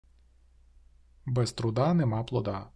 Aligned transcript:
Без 1.25 1.53
труда 1.53 1.93
нема 1.93 2.23
плода. 2.23 2.67